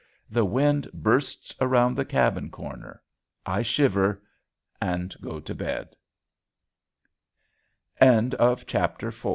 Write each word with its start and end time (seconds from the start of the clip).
The 0.31 0.45
wind 0.45 0.89
bursts 0.95 1.53
around 1.61 1.93
the 1.95 2.05
cabin 2.05 2.49
corner. 2.49 3.03
I 3.45 3.61
shiver 3.61 4.23
and 4.81 5.13
go 5.21 5.39
to 5.39 5.53
bed. 5.53 5.95
CHAPTER 8.01 9.11
V 9.11 9.17
WAITIN 9.23 9.29